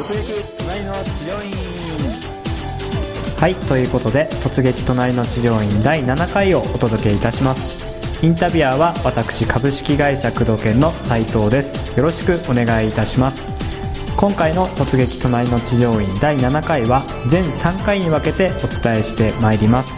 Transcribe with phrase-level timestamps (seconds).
[0.00, 1.52] 突撃隣の治療院
[3.38, 8.24] はいということで「突撃隣の治療院」第7回をお届けいたします。
[8.24, 11.98] インタビュアーは私株式会社工藤研の斉藤です。
[11.98, 13.54] よろしくお願いいたします。
[14.16, 19.92] 今回の「突撃隣の治療院」第7回は全3回に分けてお伝えしてまいります。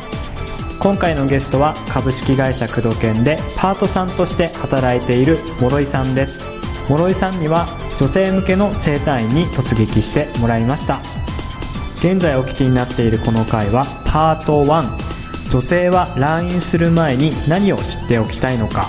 [0.81, 6.52] 今回のゲストは株式会社工藤研でパートさんとして働いている諸井さんです。
[6.89, 7.67] 諸井さんには
[7.99, 11.01] 女性向けの整体院に突撃してもらいました。
[11.99, 18.87] 現在お聞きになっているこの回はパート1女性は来院する前に何を知っておきたいのか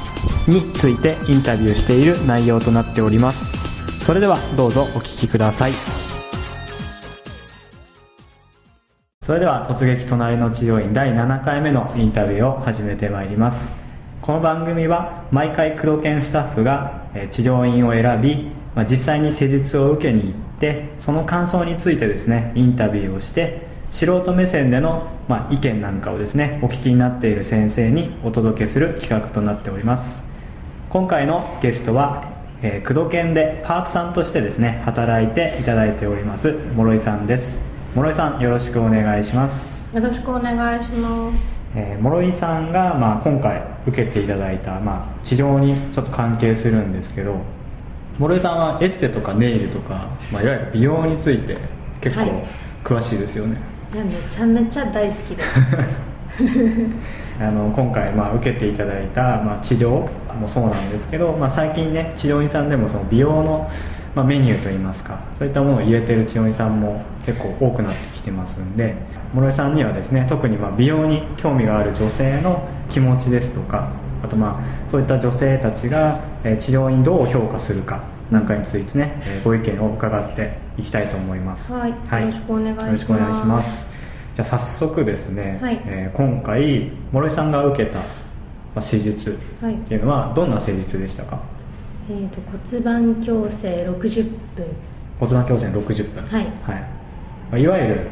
[0.48, 4.06] についてインタビューしている内容となっております。
[4.06, 5.72] それではどうぞお聞きください。
[9.26, 13.83] それでは突撃隣の治療院第7回目のインタビューを始めてまいります。
[14.24, 30.24] この番組は毎回工藤研スタッフが治療院を選び、まあ、実際に施術を受けに行ってその感想についてですねインタビューをして素人目線での、まあ、意見なんかをですねお聞きになっている先生にお届けする企画となっております。
[30.90, 37.60] 今回のゲストは、えー、工藤研でパートさんとしてですね働いていただいております諸井さんです。
[37.94, 39.94] 諸井さんよろしくお願いします。
[39.94, 41.63] よろしくお願いします。
[41.76, 47.38] えー諸井さんが、まあ、今回受けていただいた、まあ、治療にちょっと関係するんですけど
[48.20, 51.58] 諸井さんはエステとかネイルとか、まあ、いわゆる美容について
[52.02, 52.46] 結構はい。
[52.84, 53.58] 詳しいですよね、
[53.94, 55.44] いやめちゃめちゃ大好きで。
[55.44, 55.50] す
[57.40, 63.70] あの今回、まあ、受けていただいた、まあ、治療もそうなんですけど、まあ、最近ね治療院さんでもその美容の、
[64.16, 68.96] まあ、メニューといいますかそういったものを入れてる治療院さんも結構多くなってきてますんで
[69.34, 73.92] 諸井さんにはですね特にまあ美容に興味がある女性の気持ちですとか
[74.24, 81.74] あとまあそういった女性たちが、えー治療院どう評価するかなんかについてね、えーご意見を伺っていきたいと思います。
[81.74, 81.90] はい。
[81.92, 81.96] よ
[82.28, 82.86] ろしくお願いします。
[82.86, 83.88] よろしくお願いします。
[84.36, 88.06] じゃあ早速ですね、はいえー今回諸井さんが受けた、ま
[88.78, 89.74] あ、施術はい。
[89.74, 91.40] っていうのはどんな施術でしたか？
[92.10, 94.24] えー、と骨盤矯正60
[94.56, 94.66] 分。
[95.20, 96.26] 骨盤矯正60分。
[96.26, 96.46] はい。
[96.46, 98.08] まあ、いわゆる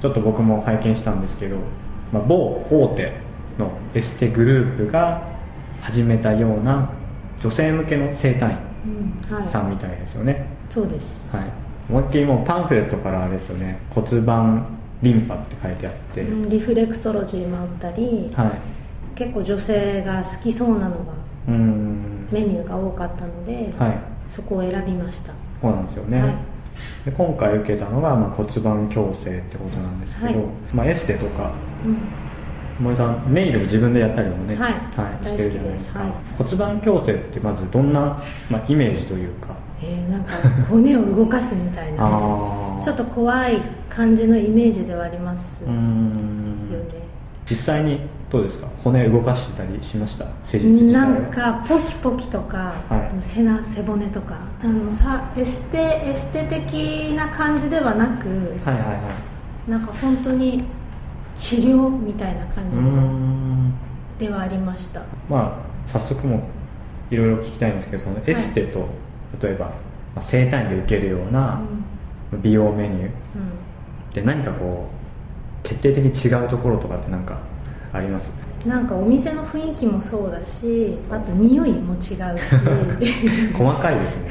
[0.00, 1.56] ちょっと僕も拝見したんですけど、
[2.12, 3.12] まあ、某大手
[3.58, 5.28] のエステグループが
[5.80, 6.90] 始めたような
[7.40, 8.56] 女性向けの整体
[8.86, 9.44] うんはい。
[9.44, 11.26] 院さんみたいですよね、そうです。
[11.30, 11.50] はい。
[11.88, 13.78] 思いっきりもうパンフレットからあれですよね。
[13.90, 14.66] 骨盤
[15.02, 18.50] リンパって書いてあって、うんリフレクソロジーもあったり、はい。
[19.14, 21.12] 結構女性が好きそうなのが
[21.52, 23.98] メニューが多かったので、はい。
[24.28, 25.32] そこを選びました。
[25.60, 26.34] そうなんですよね、はい。
[27.04, 30.46] で今回受けたのが、まあ、骨盤矯正ってことなんですけど、はい。
[30.72, 31.52] まあ、エステとか
[31.84, 31.98] うん。
[32.84, 34.72] 森さんネイルも自分でやったりもね、はい。
[35.24, 36.00] してるじゃないですか、
[36.36, 39.54] 骨盤矯正ってまずどんな、まあ、イメージというか？
[39.80, 40.32] えー、なんか
[40.68, 41.98] 骨を動かすみたいな
[42.82, 46.70] ちょっと怖い感じのイメージではありますよん。
[46.70, 46.78] ね
[47.48, 48.00] 実際に
[48.30, 48.66] どうですか？
[48.82, 50.26] 骨動かしてたりしました？
[50.44, 53.22] 施術なんかポキポキとか、はい。
[53.22, 54.36] 背な背骨とか。
[54.62, 58.28] あのさエステエステ的な感じではなく
[58.64, 59.10] はいはいは
[59.68, 59.70] い。
[59.70, 60.64] なんか本当に
[61.36, 63.74] 治療みたいな感うーん。
[64.18, 65.02] じではありました。
[65.28, 66.48] まあ早速も
[67.10, 68.88] いろいろ聞きたいんですけどそのエステと、
[69.42, 69.72] 例えば、ま
[70.16, 71.60] あ、整体院で受けるような
[72.42, 73.10] 美容メニューうん。
[74.14, 75.03] で何かこう
[75.64, 77.40] 決定的に違うところとかって何か
[77.92, 78.32] あります？
[78.38, 82.14] うんなんかお店の雰囲気もそうだしあと匂いも違うし。
[83.52, 84.30] 細かいですね。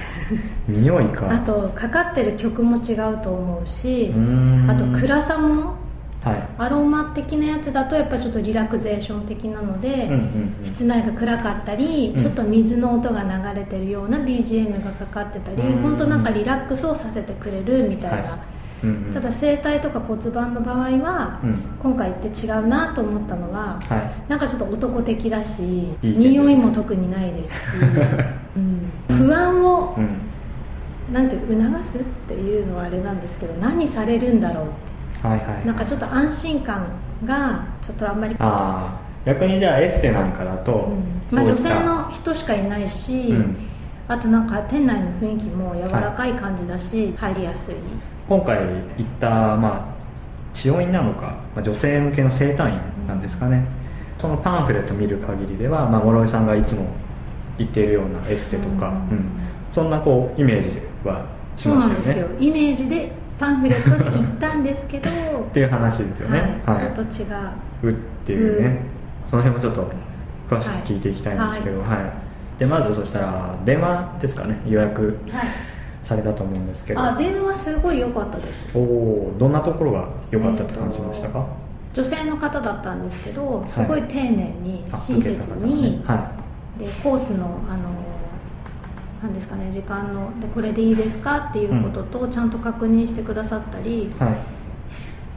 [0.68, 1.32] 匂いか。
[1.32, 4.12] あとかかってる曲も違うと思うし
[4.68, 5.76] あと暗さも
[6.24, 6.44] はい。
[6.58, 10.56] アロマ的なやつだとやっぱちょっとリラクゼーション的なので、うんうんうん。
[10.64, 12.20] 室内が暗かったり、うん。
[12.20, 13.30] ちょっと水の音が流
[13.60, 15.82] れてるような BGM がかかってたり、うん。
[15.84, 18.40] 本当なんかリラックスをさせてくれるみたいな、はい
[18.84, 19.14] うんうん。
[19.14, 21.56] ただ整体とか骨盤の場合は、うん。
[21.82, 24.30] 今回行って違うなと思ったのは、はい。
[24.30, 25.98] なんかちょっと男的だしね。
[26.02, 27.78] 匂いも特にないですし、
[29.10, 29.18] うん。
[29.18, 30.34] 不安をうん。
[31.14, 34.64] なんて促すっていうのはあれなんですけど何されるんだろう。
[34.64, 34.68] っ
[35.22, 35.66] てはいはい。
[35.66, 36.86] なんかちょっと安心感
[37.26, 38.36] がちょっとあんまり。
[38.40, 40.90] ああ逆にじゃあエステなんかだと、
[41.32, 41.36] うん。
[41.36, 43.58] まあ、女性の人しかいないし、うん。
[44.08, 47.76] あとなんか店内の雰囲気も柔らかい感じだし、入りやすい
[48.28, 53.66] 今回行った、まあ、治療院なのか、まあ、女性向けの整体院なんですかね、
[54.18, 56.86] そのパンフレット見る限りでは、まあ、諸井さんがいつも
[57.58, 58.94] 行っているようなエステとか、うん。
[58.94, 59.26] うん。
[59.72, 61.26] そんなこうイメージは
[61.58, 62.00] しそうましたよね。
[62.00, 62.28] なんですよ。
[62.40, 65.14] イメージでパンフレットで行ったんですけどっ
[65.52, 66.78] ていう話ですよね、はい。
[66.78, 67.06] ちょっと違
[67.90, 67.90] う。
[67.90, 67.94] うっ
[68.26, 68.80] ていうね、
[69.26, 69.92] その辺もちょっと
[70.50, 72.60] 詳しく聞いていきたいんですけど、はい。
[72.60, 74.62] でまずそしたら電話ですかね。
[74.66, 75.18] 予約。
[75.30, 75.73] はい
[76.04, 77.02] されたと思うんですけど。
[77.02, 78.68] あ電話すごい良かったです。
[78.76, 81.46] おおどんなところが良かったって感じましたか、
[81.94, 83.72] 女性の方だったんですけどい。
[83.72, 84.30] すごい丁寧
[84.62, 86.04] にあ親切に、ね。
[86.06, 86.32] は
[86.78, 87.84] でコースのあの
[89.22, 91.48] なんですかね時間のでこれでいいですか？
[91.50, 94.36] っていうこととちゃんと確認してくださったり、いはい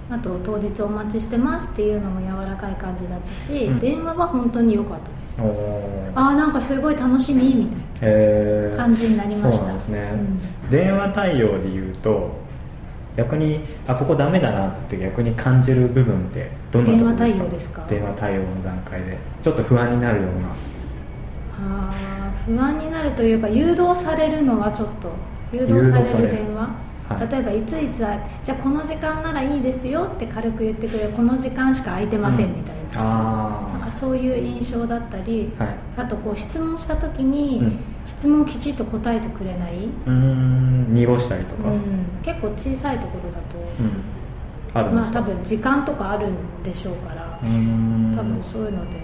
[0.08, 3.78] あと当日お待ちしてますっていうのも柔らかい感じだったし、うん。
[3.78, 5.40] 電話は本当に良かったです。
[6.14, 8.76] ああなんかすごい楽しみみたいえー。
[8.76, 9.58] な感じになりました。
[9.58, 10.12] そうなんですね、
[10.64, 10.70] うん。
[10.70, 12.30] 電話対応で言うと
[13.16, 17.84] 逆にあここダメだなって逆に感じる部分ってどんなところですか？
[17.88, 18.38] 電話対応ですか？
[18.38, 19.18] 電話対応の段階で。
[19.42, 20.48] ちょっと不安になるような。
[21.58, 25.10] あー不安になるというか誘導されるのはちょっと
[25.52, 26.30] 誘導される。
[26.30, 26.68] 電話、
[27.08, 27.28] はい。
[27.30, 35.74] 例えばいついつはじゃあこの時間ならいいですよって軽く言ってくれるこの時間しか空いてませんみたいな,、なんかあそういう印象だったり、あはい。
[35.96, 37.78] あとこう質問した時に、うん。
[38.06, 40.94] 質問きちっと答えてくれない、うーん。
[40.94, 44.90] 濁したりとか、うん、結構小さいところだと、うん。
[44.90, 48.98] あまあ多分時間とかあるんでしょうから、多分そういうので、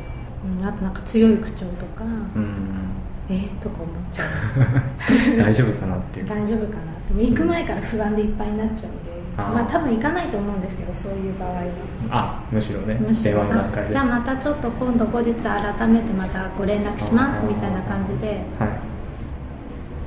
[0.60, 2.92] うん、あとなんか強い口調とか、うん
[3.32, 5.38] えー、とか思っちゃう。
[5.40, 6.29] 大丈夫かなっていう。
[6.29, 6.93] 大丈夫かな。
[7.08, 9.52] でも行く前から不安でいっぱいになっちゃうんで、あー。
[9.55, 11.62] まあ多分行かないと思うんですけどそういう場合は。
[12.11, 12.94] あむしろね。
[13.00, 13.32] むしろ。
[13.32, 13.88] 電話の段階で。
[13.88, 18.44] あじゃあまたちょっと今度後日改めてまたご連絡しますみたいな感じで。
[18.58, 18.69] はい。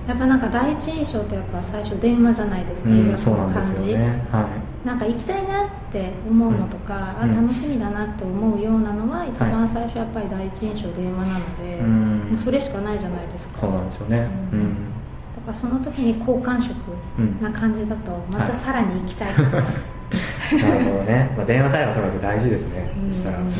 [0.07, 4.23] やっぱなんか第一印象ってやっぱ最初電話じゃないですか、うんそうなんです感じよね。
[4.31, 4.47] は
[4.85, 7.31] なんか行きたいなって思うのとか、うん。
[7.31, 13.61] あ楽しみだなって思うようなのは一番最初やっぱり第一印象電話なので、うんもうそれしかないじゃないですか。
[13.61, 14.17] そうなんですよね。
[14.53, 14.61] ううん。
[14.61, 14.75] ん、
[15.35, 16.75] だからその時に好感触
[17.41, 19.61] な感じだとまたさらに行きたいとか、 な
[20.77, 23.13] るほどね、まあ、電話対話とかく大事ですね、うん。
[23.13, 23.51] そしたら、うん、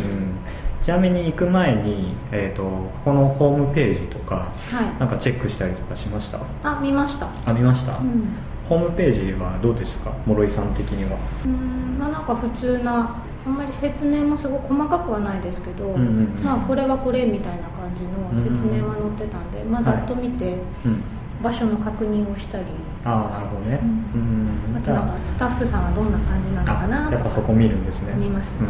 [0.86, 5.00] ちなみに行く前に、えー、とここのホームページとかはい。
[5.00, 6.40] なんかチェックしたりとかしました？
[6.64, 7.28] あ見ました。
[7.44, 8.36] あ見ました、うん。
[8.66, 10.14] ホームページはどうですか？
[10.28, 11.18] 諸井さん的には。
[11.44, 16.44] うんまあなんか普通なあんまり説明もすごく細かくはないですけど、うんうんうん。
[16.44, 20.56] まあこれはこれみたいな感じの説明は載ってたんで、まあざっと見て
[20.86, 21.02] うん。
[21.42, 22.64] 場所の確認をしたり、
[23.04, 23.80] ああなるほどね。
[24.14, 24.78] ううん。
[24.78, 28.14] あとなんかスタッフさんはどんな感じなのかなとかあやっぱそこ見るんですね。
[28.16, 28.58] 見ますね。
[28.62, 28.70] うんう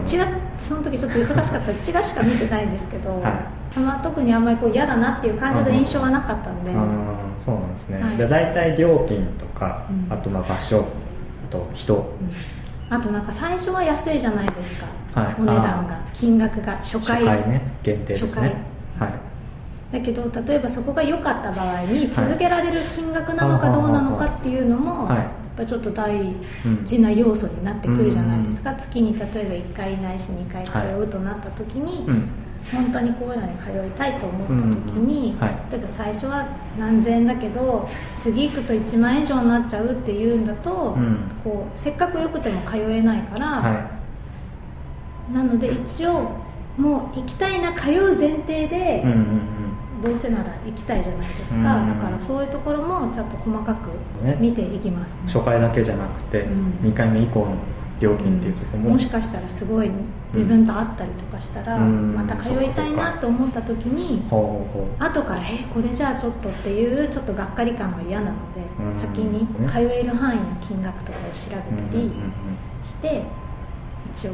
[0.00, 0.26] ちが
[0.58, 3.28] その時ちょっと忙しかった うちがしか見てないんですけど、は
[3.76, 3.78] い。
[3.78, 6.72] まあ、特にあんまりこう嫌だなっていう感じの印象はなかったんで、
[7.44, 8.16] そうなんですね、はい。
[8.16, 10.12] じゃあ大体料金とか、うん。
[10.12, 10.82] あとまあ場所あ
[11.50, 11.94] と人。
[11.94, 12.94] うん。
[12.94, 14.80] あとなんか最初は安いじゃないです
[15.14, 15.34] か、はい。
[15.38, 17.24] お値段が金額が初回。
[17.24, 18.56] ね限定ですね。
[18.98, 19.12] はい。
[19.92, 25.08] だけど例えばそこが良かった場合に続けられる金額なのかどうなのかっていうのも、
[25.56, 26.34] ぱちょっと大
[26.84, 32.28] 事な要素になってくるじゃないですか、月に例えば1回ないし2回通うとなった時に、うん
[32.70, 35.40] 本当にこういうのに通いたいと思った時に、うん。
[35.40, 35.56] はい。
[35.70, 36.46] 例えば最初は
[36.78, 37.88] 何千円だけど
[38.18, 41.30] 次行くと1万円以上になっちゃうっていうんだと、うん。
[41.42, 43.90] こうせっかくよくても通えないから、は
[45.32, 46.30] なので一応
[46.76, 49.51] もう行きたいな通う前提で、いうんうん
[50.02, 51.88] どうせなら行きたいじゃないですか、うん。
[51.88, 53.90] だからそういうところもちょっと細かく
[54.24, 54.36] ね。
[54.40, 56.90] 見ていきます、うん初回だけじゃなくて、うん。
[56.90, 57.54] 2回目以降の
[58.00, 59.90] 料金っていうところも、もしかしたらすごい
[60.32, 62.14] 自分と会ったりとかしたら、うん。
[62.14, 68.92] また通いたいなと思った時に、ほうほうほ後から「えこれじゃあちょっと」っていうちょっとがっかり感が嫌なので、うん。
[68.92, 72.12] 先に通える範囲の金額とかを調べたり
[72.84, 73.22] して、
[74.12, 74.32] 一応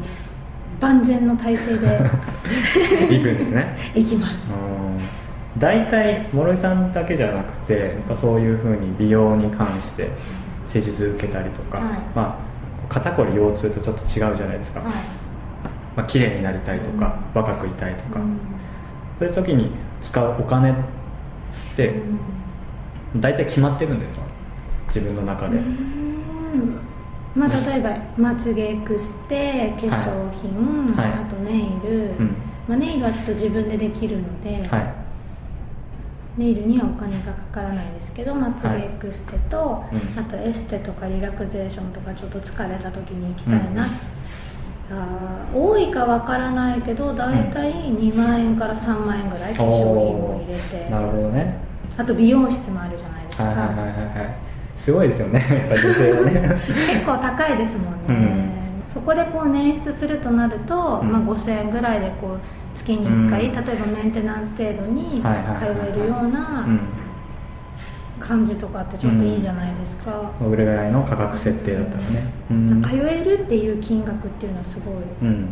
[0.81, 2.01] 万全の体制で
[3.11, 3.77] 行くんですね。
[3.95, 5.28] 行きます、うん
[5.59, 10.11] 大体諸井さんだけじゃなくてやっぱそういうふうに美容に関して
[10.69, 11.99] 施術受けたりとか、はい。
[12.15, 14.93] まあ、肩こり腰痛とちょっと違うじゃないですか、はい。
[15.97, 18.39] まあ綺麗になりたいとか、若くいたいとか、うん。
[19.19, 19.73] そういう時に
[20.03, 20.75] 使うお金っ
[21.77, 21.95] て
[23.17, 24.23] 大体決まってるんですか？
[24.87, 26.79] 自分の中で、うん。
[27.35, 31.13] まあ、例えばまつげエクステ化粧品、はい。
[31.13, 32.37] あとネイル、うん。
[32.69, 34.95] まあ、ネイルはちょっと自分でできるので、はい
[36.39, 40.19] ネイルにはお金がかからないですけどまつげエクステと、うん。
[40.19, 43.87] あとエステとかリラクゼーションとかちょっと疲れた時に行きたいな、
[44.91, 44.97] うん。
[44.97, 50.91] あー多いかわからないけど大体2万円から3万円ぐらい化粧品を入れて。
[50.91, 51.59] なるほどね。
[51.97, 53.93] あと美容室もあるじゃないですか、はいはいはいはいは
[54.25, 54.49] い。
[54.77, 55.45] すごいですよね。
[55.51, 56.63] やっぱ女性はね。
[56.71, 58.51] 結構高いですもんね、うん。
[58.87, 61.11] そこでこう捻出するとなると、うん。
[61.11, 62.39] まあ、5000円ぐらいでこう
[62.79, 63.53] 月に1回、うん。
[63.53, 65.27] 例えばメンテナンス程度に通
[65.89, 66.81] えるようなうん。
[68.21, 72.25] 感じとかってちょっといいじゃないですか、どれぐらいの価格設定だったらね。
[72.51, 72.83] うん。
[72.83, 74.91] 通えるっていう金額っていうのはすご
[75.27, 75.47] いうん。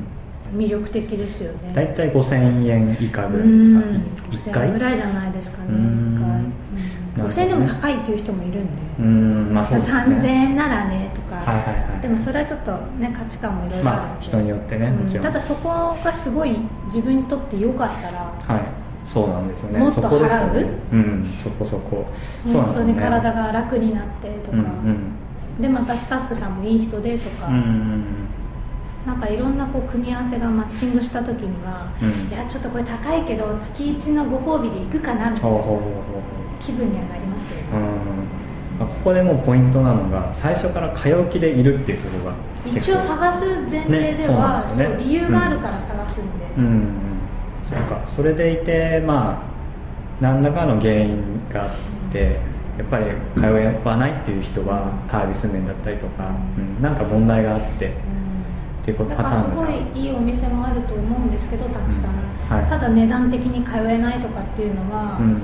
[0.54, 1.72] 魅力的ですよね。
[1.74, 3.78] 大体5000円以下ぐうらいですか。
[3.78, 3.82] ん。
[3.82, 6.16] 1 5000回円ぐらいじゃないですかねうん。
[6.16, 6.26] 1回、
[7.16, 9.98] 5000円でも高いっていう人もいるんで、うんまあそうですね。
[9.98, 12.00] 3000円ならねとか、はいはいはい。
[12.02, 15.04] でもそれはちょっとね価値観もいろいろあるんで、まあ人によってねうん。
[15.04, 15.24] もちろん。
[15.24, 18.62] ただそこがすごい自分にとって良かったらはい。
[19.06, 19.78] そうなんですよね。
[19.78, 20.68] もっとそこですよ払うね。
[20.92, 22.06] うんそこそこ。
[22.44, 23.20] そうなん本当にですよね。
[23.20, 25.12] 体が楽になってとか、うんうん
[25.60, 28.04] でまたスタッフさんもいい人でとか、うんうん
[29.06, 32.28] なんかいろんなこう組み合わせがマッチングした時には、うん。
[32.28, 35.56] いやちょっとこれ高いけど月1のご褒美で行くかなみたいな。
[35.56, 38.78] ほうほうほうほう気分にはなりますよね、うん。
[38.80, 42.36] まあここでもうポイントなのが最初から買い置きでいるっていうところが
[42.66, 46.64] 一応探す前提では、ねそう理由があるから探すんで、うん。
[46.64, 46.92] うん。
[47.68, 51.70] そうかそれでいてまあ何らかの原因があっ
[52.12, 52.40] て
[52.78, 53.40] やっぱり通
[53.84, 62.58] わないっていう人はサービス面だったりとか、うん、なんか問題があってっていうことだパターンがじゃあいいいお店もあると思うんですけどたくさん、うん。
[62.60, 62.70] はい。
[62.70, 65.42] ただ値段的に通えないとかっていうのは、うん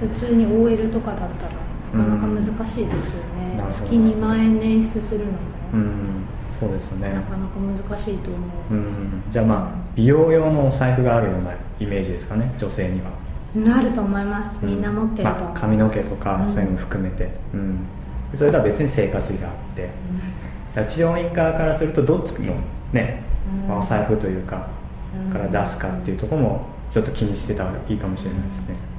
[0.00, 3.86] 普通に OL とかだったらなかなか難しいですよね、なるほど。
[3.86, 5.38] 月2万円捻出するのも、
[5.74, 6.24] うん。
[6.58, 7.12] そうですよね。
[7.12, 8.38] なかなか難しいと思
[8.70, 9.22] う、うん。
[9.32, 13.10] じゃあまあ美容用のお財布があるようなイメージですかね女性には。
[13.54, 14.58] なると思います。
[14.62, 16.54] みんな持ってると、まあ、髪の毛とかうん。
[16.54, 17.78] そういうのも含めて、うん。
[18.36, 19.82] それとは別に生活費があって。
[19.82, 22.54] だから治療院側からするとどっちの
[22.92, 23.24] ね、
[23.62, 23.68] うん。
[23.68, 24.68] まあお財布というか
[25.26, 25.32] うん。
[25.32, 28.89] から出すかっていうところもちょっと気にしてたらいいかもしれないですね